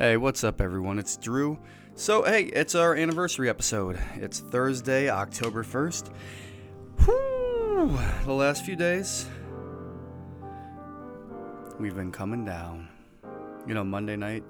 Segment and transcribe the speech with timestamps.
[0.00, 0.98] Hey, what's up, everyone?
[0.98, 1.58] It's Drew.
[1.94, 3.98] So, hey, it's our anniversary episode.
[4.14, 6.10] It's Thursday, October 1st.
[7.04, 9.26] Whew, the last few days,
[11.78, 12.88] we've been coming down.
[13.66, 14.42] You know, Monday night,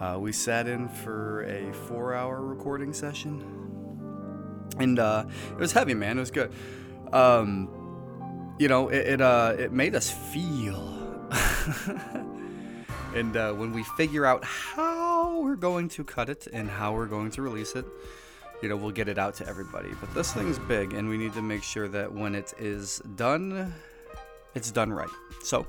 [0.00, 3.44] uh, we sat in for a four hour recording session.
[4.80, 6.16] And uh, it was heavy, man.
[6.16, 6.52] It was good.
[7.12, 11.28] Um, you know, it, it, uh, it made us feel.
[13.16, 17.06] and uh, when we figure out how we're going to cut it and how we're
[17.06, 17.86] going to release it,
[18.62, 19.88] you know, we'll get it out to everybody.
[20.00, 23.72] But this thing's big, and we need to make sure that when it is done,
[24.54, 25.08] it's done right.
[25.42, 25.66] So,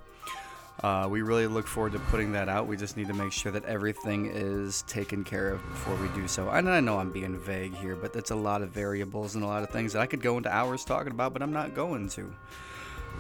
[0.84, 2.68] uh, we really look forward to putting that out.
[2.68, 6.28] We just need to make sure that everything is taken care of before we do
[6.28, 6.50] so.
[6.50, 9.48] And I know I'm being vague here, but that's a lot of variables and a
[9.48, 12.10] lot of things that I could go into hours talking about, but I'm not going
[12.10, 12.30] to.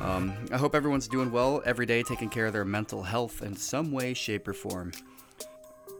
[0.01, 3.55] Um, I hope everyone's doing well every day, taking care of their mental health in
[3.55, 4.91] some way, shape, or form.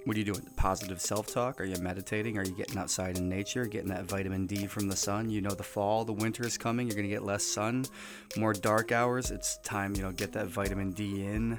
[0.06, 0.48] What are you doing?
[0.56, 1.60] Positive self talk?
[1.60, 2.38] Are you meditating?
[2.38, 5.30] Are you getting outside in nature, getting that vitamin D from the sun?
[5.30, 6.88] You know, the fall, the winter is coming.
[6.88, 7.86] You're going to get less sun,
[8.38, 9.32] more dark hours.
[9.32, 11.58] It's time, you know, get that vitamin D in.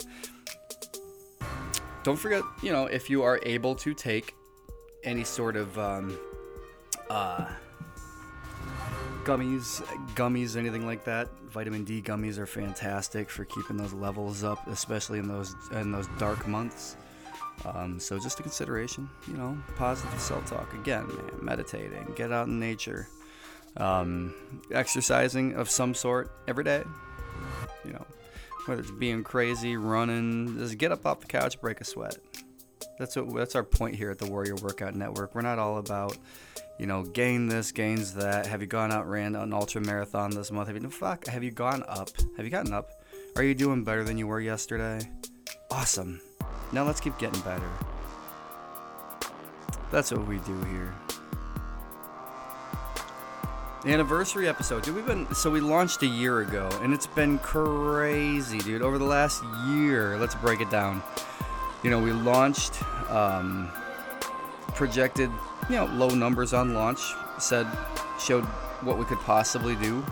[2.05, 4.35] Don't forget, you know, if you are able to take
[5.05, 6.19] any sort of um,
[7.11, 7.47] uh,
[9.29, 9.83] gummies,
[10.15, 11.29] gummies, anything like that.
[11.51, 16.07] Vitamin D gummies are fantastic for keeping those levels up, especially in those in those
[16.19, 16.97] dark months.
[17.67, 22.59] Um, so just a consideration, you know, positive self-talk again, man, meditating, get out in
[22.59, 23.09] nature,
[23.77, 24.33] um,
[24.73, 26.83] exercising of some sort every day.
[27.85, 28.07] You know,
[28.65, 32.17] whether it's being crazy, running, just get up off the couch, break a sweat.
[32.99, 35.35] That's what that's our point here at the Warrior Workout Network.
[35.35, 36.17] We're not all about,
[36.79, 38.47] you know, gain this, gains that.
[38.47, 40.69] Have you gone out ran an ultra marathon this month?
[40.69, 41.27] Have you fuck?
[41.27, 42.11] Have you gone up?
[42.37, 43.03] Have you gotten up?
[43.37, 45.01] Are you doing better than you were yesterday?
[45.71, 46.21] Awesome.
[46.73, 47.69] Now let's keep getting better.
[49.91, 50.95] That's what we do here.
[53.85, 54.97] The anniversary episode, dude.
[54.97, 58.83] We've been so we launched a year ago, and it's been crazy, dude.
[58.83, 61.03] Over the last year, let's break it down.
[61.83, 63.71] You know, we launched, um,
[64.79, 65.31] projected,
[65.69, 67.01] you know, low numbers on launch.
[67.39, 67.67] Said,
[68.19, 68.45] showed
[68.81, 70.05] what we could possibly do,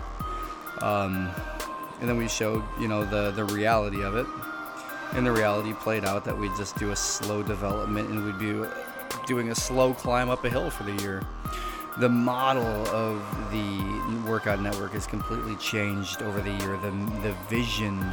[0.81, 1.29] um,
[1.99, 4.27] and then we showed, you know, the the reality of it
[5.13, 8.67] and the reality played out that we'd just do a slow development and we'd be
[9.25, 11.23] doing a slow climb up a hill for the year.
[11.97, 13.19] The model of
[13.51, 16.77] the workout network has completely changed over the year.
[16.77, 16.91] The,
[17.23, 18.03] the vision,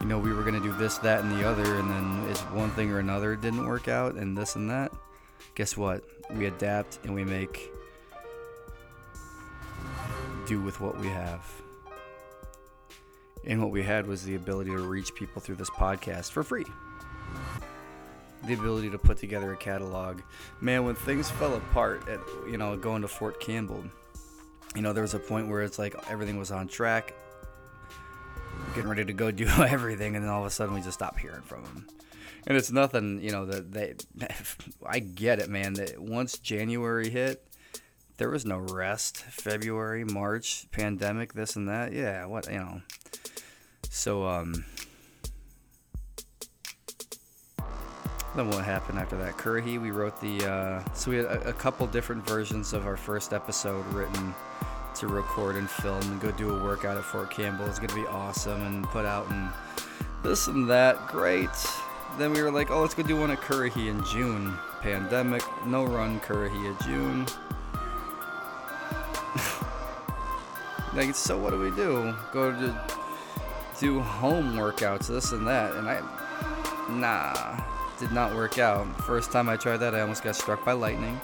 [0.00, 2.42] you know, we were going to do this, that, and the other, and then it's
[2.42, 4.92] one thing or another didn't work out, and this and that.
[5.54, 6.04] Guess what?
[6.30, 7.70] We adapt and we make
[10.46, 11.44] do with what we have.
[13.44, 16.64] And what we had was the ability to reach people through this podcast for free.
[18.46, 20.20] The ability to put together a catalog.
[20.60, 23.84] Man, when things fell apart at, you know, going to Fort Campbell,
[24.74, 27.14] you know, there was a point where it's like everything was on track,
[28.74, 31.20] getting ready to go do everything, and then all of a sudden we just stopped
[31.20, 31.86] hearing from them.
[32.46, 33.94] And it's nothing, you know, that they,
[34.86, 37.46] I get it, man, that once January hit,
[38.18, 39.18] there was no rest.
[39.18, 41.92] February, March, pandemic, this and that.
[41.92, 42.80] Yeah, what, you know.
[43.90, 44.64] So, um,
[48.36, 49.36] then what happened after that?
[49.36, 52.96] Currahee, we wrote the, uh, so we had a, a, couple different versions of our
[52.96, 54.34] first episode written
[54.94, 57.66] to record and film and go do a workout at Fort Campbell.
[57.66, 59.50] It's going to be awesome and put out and
[60.22, 61.06] this and that.
[61.08, 61.50] Great.
[62.18, 64.56] Then we were like, oh, let's go do one at Currahee in June.
[64.80, 67.26] Pandemic, no run Currahee in June.
[70.94, 72.14] like, so what do we do?
[72.32, 72.74] Go to
[73.78, 76.00] do home workouts, this and that, and I,
[76.88, 77.60] nah,
[77.98, 78.86] did not work out.
[79.02, 81.20] First time I tried that, I almost got struck by lightning.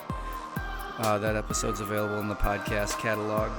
[0.98, 3.50] Uh, that episode's available in the podcast catalog.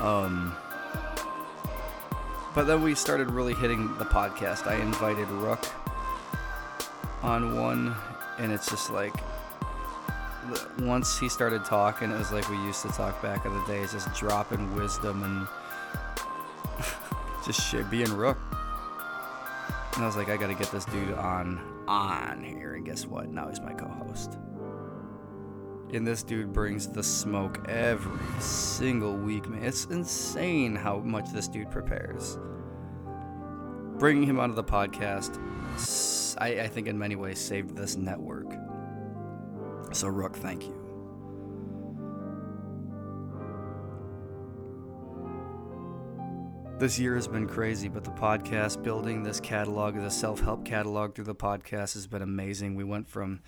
[0.00, 0.56] Um,
[2.54, 4.66] but then we started really hitting the podcast.
[4.66, 5.64] I invited Rook
[7.22, 7.94] on one,
[8.38, 9.14] and it's just like
[10.80, 13.92] once he started talking, it was like we used to talk back in the days,
[13.92, 16.86] just dropping wisdom and
[17.44, 18.38] just shit, being Rook.
[19.94, 23.28] And I was like, I gotta get this dude on on here, and guess what?
[23.30, 23.93] Now he's my co-host.
[25.94, 29.62] And this dude brings the smoke every single week, man.
[29.62, 32.36] It's insane how much this dude prepares.
[33.98, 35.38] Bringing him onto the podcast,
[36.40, 38.52] I, I think in many ways saved this network.
[39.92, 40.84] So, Rook, thank you.
[46.80, 51.14] this year has been crazy, but the podcast building this catalog, the self help catalog
[51.14, 52.74] through the podcast has been amazing.
[52.74, 53.40] We went from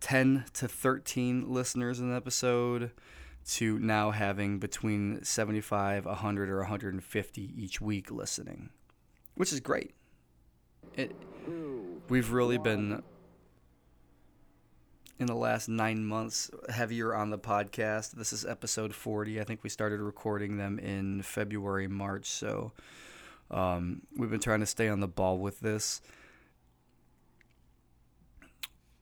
[0.00, 2.90] 10 to 13 listeners in an episode
[3.46, 8.70] to now having between 75, 100, or 150 each week listening,
[9.34, 9.92] which is great.
[10.94, 11.14] It,
[12.08, 13.02] we've really been
[15.18, 18.12] in the last nine months heavier on the podcast.
[18.12, 19.40] This is episode 40.
[19.40, 22.26] I think we started recording them in February, March.
[22.26, 22.72] So
[23.50, 26.00] um, we've been trying to stay on the ball with this.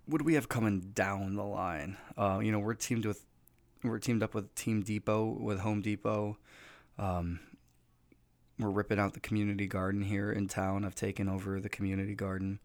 [0.08, 1.98] What do we have coming down the line?
[2.16, 3.26] Uh, you know, we're teamed with,
[3.84, 6.38] we're teamed up with Team Depot, with Home Depot.
[6.98, 7.40] Um,
[8.58, 10.86] we're ripping out the community garden here in town.
[10.86, 12.58] I've taken over the community garden.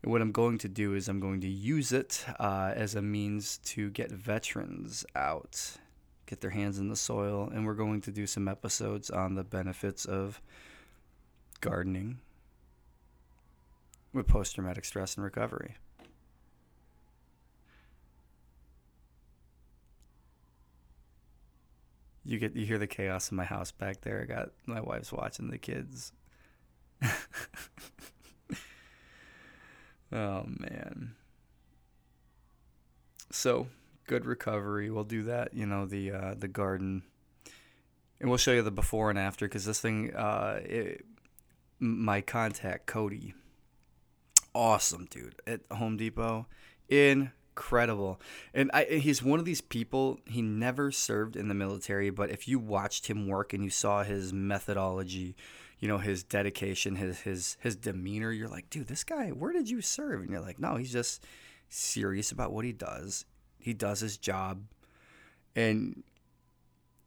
[0.00, 3.02] And what I'm going to do is I'm going to use it uh, as a
[3.02, 5.78] means to get veterans out,
[6.26, 9.42] get their hands in the soil, and we're going to do some episodes on the
[9.42, 10.40] benefits of
[11.60, 12.20] gardening
[14.12, 15.74] with post traumatic stress and recovery.
[22.26, 24.20] You get you hear the chaos in my house back there.
[24.20, 26.12] I got my wife's watching the kids.
[30.12, 31.14] Oh man.
[33.30, 33.68] So
[34.06, 34.90] good recovery.
[34.90, 35.54] We'll do that.
[35.54, 37.02] You know the uh, the garden,
[38.20, 40.14] and we'll show you the before and after because this thing.
[40.14, 41.04] Uh, it,
[41.78, 43.34] my contact Cody,
[44.54, 46.46] awesome dude at Home Depot,
[47.56, 48.20] incredible.
[48.52, 50.20] And I, he's one of these people.
[50.26, 54.04] He never served in the military, but if you watched him work and you saw
[54.04, 55.34] his methodology
[55.78, 59.68] you know his dedication his his his demeanor you're like dude this guy where did
[59.68, 61.22] you serve and you're like no he's just
[61.68, 63.26] serious about what he does
[63.58, 64.62] he does his job
[65.54, 66.02] and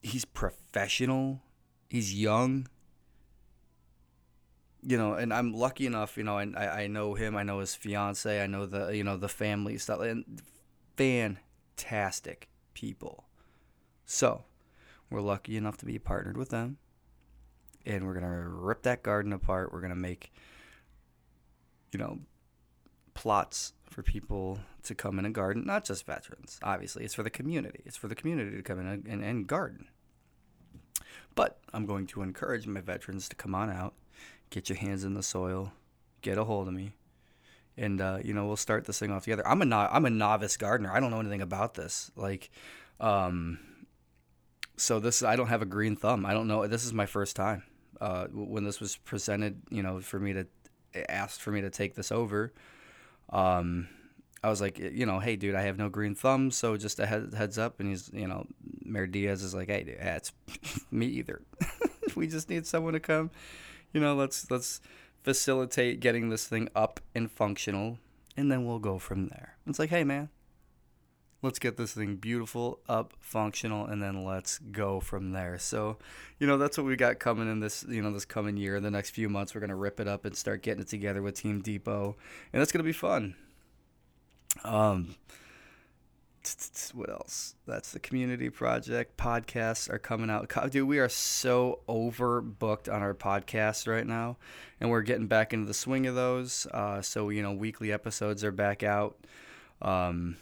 [0.04, 1.42] he's professional
[1.90, 2.68] he's young
[4.82, 7.60] you know and i'm lucky enough you know and I, I know him i know
[7.60, 10.42] his fiance i know the you know the family stuff and
[10.96, 13.26] fantastic people
[14.06, 14.46] so
[15.10, 16.78] we're lucky enough to be partnered with them
[17.86, 19.72] and we're gonna rip that garden apart.
[19.74, 20.32] We're gonna make,
[21.92, 22.20] you know,
[23.14, 25.66] plots for people to come in and garden.
[25.66, 27.04] Not just veterans, obviously.
[27.04, 27.82] It's for the community.
[27.86, 29.88] It's for the community to come in and, and, and garden.
[31.36, 33.94] But I'm going to encourage my veterans to come on out,
[34.50, 35.72] get your hands in the soil,
[36.22, 36.94] get a hold of me,
[37.78, 39.48] and uh, you know we'll start this thing off together.
[39.48, 40.92] I'm a no- I'm a novice gardener.
[40.92, 42.12] I don't know anything about this.
[42.16, 42.50] Like,
[43.00, 43.60] um,
[44.78, 46.26] so this I don't have a green thumb.
[46.26, 46.66] I don't know.
[46.68, 47.64] This is my first time
[48.02, 50.48] uh, when this was presented, you know, for me to
[51.08, 52.54] asked for me to take this over.
[53.32, 53.88] Um,
[54.44, 57.06] I was like, you know, hey, dude, I have no green thumb, so just a
[57.06, 57.80] head, heads up.
[57.80, 58.48] And he's, you know,
[58.82, 60.32] Mayor Diaz is like, hey, dude, it's
[60.92, 61.42] me either.
[62.16, 63.32] we just need someone to come,
[63.94, 64.82] you know, let's let's
[65.22, 68.00] facilitate getting this thing up and functional,
[68.38, 69.58] and then we'll go from there.
[69.68, 70.30] It's like, hey, man,
[71.42, 75.58] let's get this thing beautiful, up, functional, and then let's go from there.
[75.58, 75.98] So,
[76.40, 78.80] you know, that's what we got coming in this, you know, this coming year.
[78.80, 81.36] The next few months, we're gonna rip it up and start getting it together with
[81.36, 82.16] Team Depot,
[82.54, 83.36] and that's gonna be fun.
[84.64, 85.16] Um,
[86.94, 87.56] what else?
[87.68, 89.18] That's the community project.
[89.18, 90.52] Podcasts are coming out.
[90.72, 94.38] Dude, we are so overbooked on our podcasts right now,
[94.80, 96.66] and we're getting back into the swing of those.
[96.68, 99.18] Uh, so you know, weekly episodes are back out.
[99.82, 100.38] Um,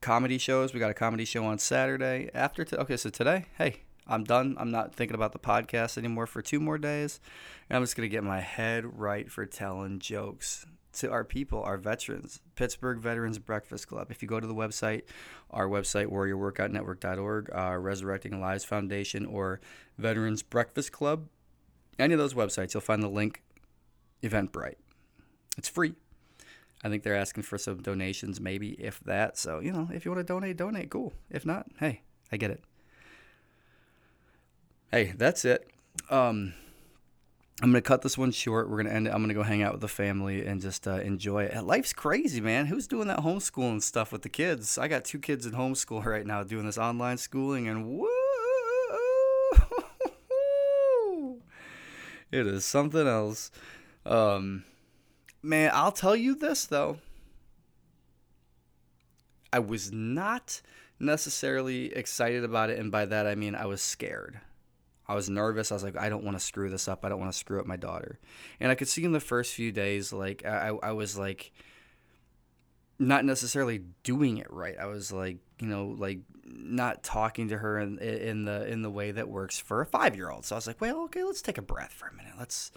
[0.00, 0.72] comedy shows.
[0.72, 2.30] We got a comedy show on Saturday.
[2.34, 4.56] After t- okay, so today, hey, I'm done.
[4.58, 7.20] I'm not thinking about the podcast anymore for two more days.
[7.68, 10.64] And I'm just gonna get my head right for telling jokes
[10.94, 12.40] to our people, our veterans.
[12.54, 14.10] Pittsburgh Veterans Breakfast Club.
[14.10, 15.02] If you go to the website,
[15.50, 19.60] our website, warriorworkoutnetwork.org, uh, Resurrecting Lives Foundation, or
[19.96, 21.28] Veterans Breakfast Club,
[21.98, 23.42] any of those websites, you'll find the link
[24.22, 24.76] Eventbrite.
[25.56, 25.94] It's free.
[26.82, 29.36] I think they're asking for some donations, maybe if that.
[29.36, 30.90] So you know, if you want to donate, donate.
[30.90, 31.12] Cool.
[31.30, 32.62] If not, hey, I get it.
[34.90, 35.68] Hey, that's it.
[36.08, 36.54] Um,
[37.60, 38.70] I'm gonna cut this one short.
[38.70, 39.10] We're gonna end it.
[39.10, 41.64] I'm gonna go hang out with the family and just uh, enjoy it.
[41.64, 42.66] Life's crazy, man.
[42.66, 44.78] Who's doing that homeschooling stuff with the kids?
[44.78, 48.08] I got two kids in homeschool right now doing this online schooling, and woo,
[52.30, 53.50] it is something else.
[54.06, 54.64] Um,
[55.42, 56.98] Man, I'll tell you this though.
[59.52, 60.60] I was not
[60.98, 64.40] necessarily excited about it, and by that I mean I was scared.
[65.08, 65.72] I was nervous.
[65.72, 67.04] I was like, I don't want to screw this up.
[67.04, 68.18] I don't want to screw up my daughter.
[68.60, 71.52] And I could see in the first few days, like I, I was like,
[72.98, 74.76] not necessarily doing it right.
[74.78, 78.90] I was like you know, like not talking to her in, in the in the
[78.90, 80.44] way that works for a five year old.
[80.44, 82.34] So I was like, well, okay, let's take a breath for a minute.
[82.38, 82.70] Let's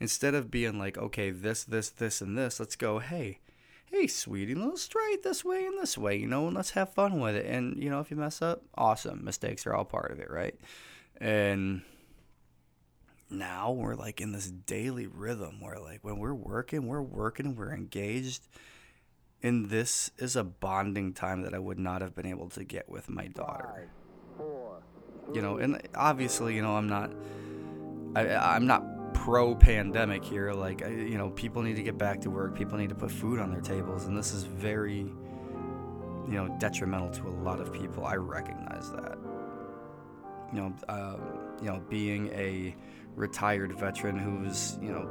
[0.00, 3.38] instead of being like, okay, this, this, this, and this, let's go, hey,
[3.86, 6.92] hey, sweetie, let's try it this way and this way, you know, and let's have
[6.92, 7.46] fun with it.
[7.46, 9.24] And you know, if you mess up, awesome.
[9.24, 10.54] Mistakes are all part of it, right?
[11.20, 11.82] And
[13.30, 17.72] now we're like in this daily rhythm where like when we're working, we're working, we're
[17.72, 18.48] engaged.
[19.42, 22.88] And this is a bonding time that I would not have been able to get
[22.88, 23.88] with my daughter.
[25.34, 27.12] you know, and obviously, you know, I'm not
[28.16, 32.20] I I'm not pro pandemic here like I, you know, people need to get back
[32.22, 35.06] to work, people need to put food on their tables and this is very
[36.26, 38.06] you know, detrimental to a lot of people.
[38.06, 39.18] I recognize that.
[40.54, 41.20] You know, um,
[41.60, 42.76] you know, being a
[43.16, 45.08] retired veteran who's, you know,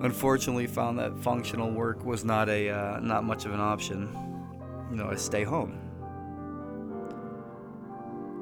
[0.00, 4.08] unfortunately found that functional work was not a uh, not much of an option.
[4.90, 5.78] You know, I stay home.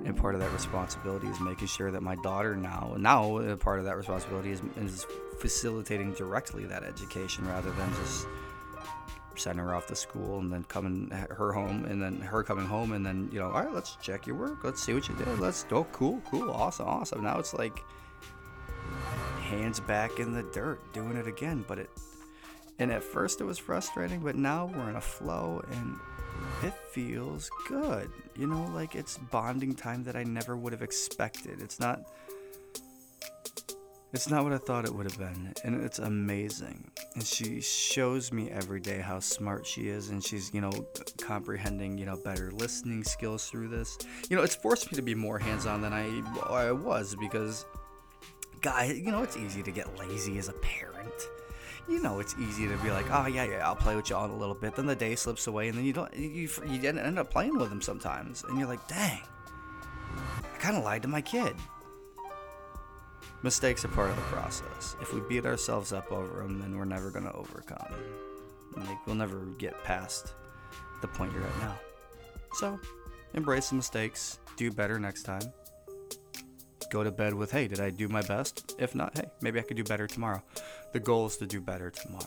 [0.04, 3.84] And part of that responsibility is making sure that my daughter now, now part of
[3.84, 5.06] that responsibility is, is
[5.38, 8.26] facilitating directly that education rather than just
[9.38, 12.92] sending her off to school and then coming her home and then her coming home
[12.92, 14.64] and then you know all right let's check your work.
[14.64, 15.38] Let's see what you did.
[15.38, 17.22] Let's oh cool cool awesome awesome.
[17.22, 17.82] Now it's like
[19.42, 21.90] hands back in the dirt doing it again but it
[22.78, 25.96] and at first it was frustrating but now we're in a flow and
[26.62, 28.10] it feels good.
[28.36, 31.60] You know like it's bonding time that i never would have expected.
[31.60, 32.02] It's not
[34.12, 36.90] it's not what I thought it would have been, and it's amazing.
[37.14, 40.72] And she shows me every day how smart she is, and she's, you know,
[41.20, 43.98] comprehending, you know, better listening skills through this.
[44.30, 47.66] You know, it's forced me to be more hands on than I, I was because,
[48.62, 51.12] guy, you know, it's easy to get lazy as a parent.
[51.86, 54.30] You know, it's easy to be like, oh yeah, yeah, I'll play with y'all in
[54.30, 54.74] a little bit.
[54.74, 57.68] Then the day slips away, and then you don't, you, you end up playing with
[57.68, 59.20] them sometimes, and you're like, dang,
[60.16, 61.54] I kind of lied to my kid
[63.42, 64.96] mistakes are part of the process.
[65.00, 67.94] If we beat ourselves up over them, then we're never going to overcome.
[68.76, 70.34] Like, we'll never get past
[71.00, 71.78] the point you're at now.
[72.54, 72.78] So,
[73.34, 75.42] embrace the mistakes, do better next time.
[76.90, 78.74] Go to bed with, hey, did I do my best?
[78.78, 80.42] If not, hey, maybe I could do better tomorrow.
[80.92, 82.24] The goal is to do better tomorrow.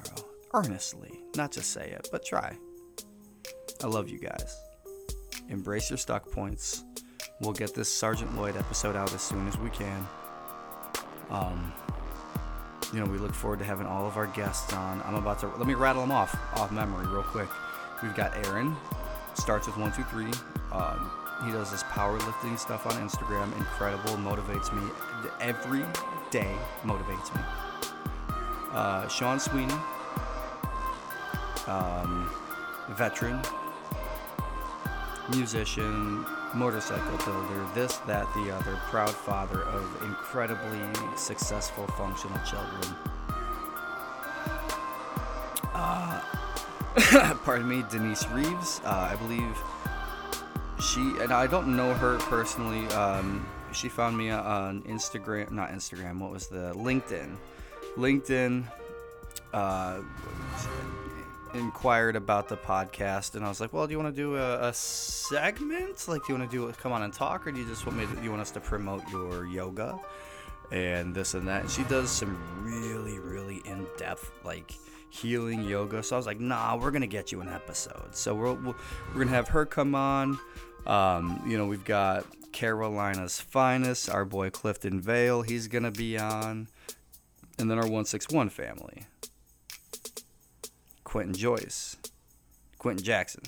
[0.54, 2.58] Earnestly, not just say it, but try.
[3.84, 4.56] I love you guys.
[5.50, 6.84] Embrace your stuck points.
[7.40, 10.08] We'll get this Sergeant Lloyd episode out as soon as we can.
[11.32, 11.72] Um,
[12.94, 15.02] you know, we look forward to having all of our guests on.
[15.06, 17.48] I'm about to let me rattle them off off memory real quick.
[18.04, 18.76] We've got Aaron,
[19.36, 20.32] starts with one two three.
[20.72, 21.10] Um,
[21.46, 23.56] he does this powerlifting stuff on Instagram.
[23.58, 24.92] Incredible, motivates me
[25.40, 25.84] every
[26.30, 26.54] day.
[26.84, 27.42] Motivates me.
[28.74, 29.74] Uh, Sean Sweeney,
[31.68, 32.30] um,
[32.92, 33.40] veteran,
[35.30, 40.80] musician, motorcycle builder, this, that, the other, proud father of incredibly
[41.16, 42.96] successful, functional children.
[45.74, 46.22] Uh,
[47.44, 48.82] pardon me, Denise Reeves.
[48.84, 49.58] Uh, I believe
[50.82, 52.88] she, and I don't know her personally.
[52.90, 57.36] Um, she found me on Instagram, not Instagram, what was the LinkedIn?
[57.98, 58.66] LinkedIn.
[59.54, 60.02] Uh,
[61.54, 64.70] inquired about the podcast, and I was like, "Well, do you want to do a,
[64.70, 66.08] a segment?
[66.08, 67.86] Like, do you want to do a, come on and talk, or do you just
[67.86, 68.06] want me?
[68.06, 70.00] To, you want us to promote your yoga
[70.72, 74.74] and this and that?" And she does some really, really in depth like
[75.10, 76.02] healing yoga.
[76.04, 78.76] So I was like, "Nah, we're gonna get you an episode." So we're we're
[79.14, 80.40] gonna have her come on.
[80.86, 85.42] Um, you know, we've got Carolina's finest, our boy Clifton Vale.
[85.42, 86.68] He's gonna be on,
[87.60, 89.06] and then our 161 family.
[91.12, 91.98] Quentin Joyce,
[92.78, 93.44] Quentin Jackson,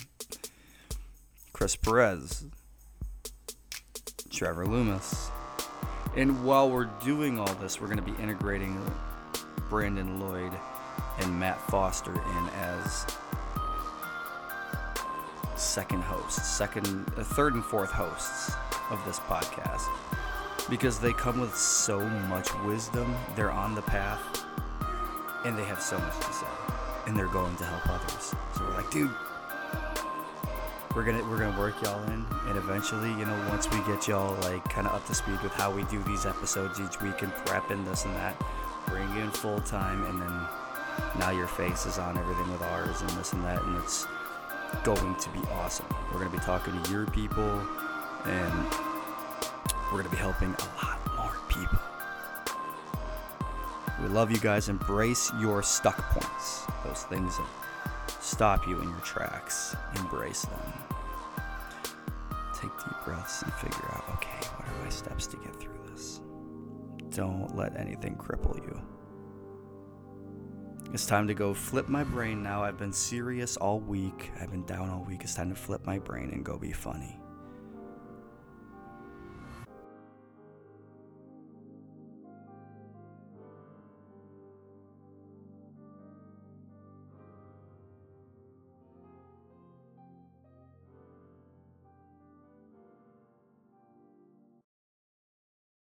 [1.53, 2.43] Chris Perez,
[4.29, 5.31] Trevor Loomis.
[6.17, 8.77] And while we're doing all this, we're going to be integrating
[9.69, 10.51] Brandon Lloyd
[11.19, 13.05] and Matt Foster in as
[15.55, 18.51] second hosts, second, uh, third, and fourth hosts
[18.89, 19.87] of this podcast
[20.69, 23.15] because they come with so much wisdom.
[23.37, 24.43] They're on the path
[25.45, 26.52] and they have so much to say
[27.07, 28.33] and they're going to help others.
[28.55, 29.11] So we're like, dude,
[30.95, 34.35] we're gonna we're gonna work y'all in, and eventually, you know, once we get y'all
[34.41, 37.33] like kind of up to speed with how we do these episodes each week and
[37.45, 38.39] prep and this and that,
[38.87, 40.47] bring in full time, and then
[41.19, 44.05] now your face is on everything with ours and this and that, and it's
[44.83, 45.85] going to be awesome.
[46.11, 47.59] We're gonna be talking to your people,
[48.25, 48.65] and
[49.91, 51.79] we're gonna be helping a lot more people.
[54.03, 54.67] We love you guys.
[54.67, 56.65] Embrace your stuck points.
[56.83, 57.47] Those things that
[58.21, 59.77] stop you in your tracks.
[59.95, 60.73] Embrace them.
[62.53, 66.19] Take deep breaths and figure out okay, what are my steps to get through this?
[67.11, 68.81] Don't let anything cripple you.
[70.93, 72.61] It's time to go flip my brain now.
[72.61, 74.31] I've been serious all week.
[74.39, 75.21] I've been down all week.
[75.23, 77.17] It's time to flip my brain and go be funny.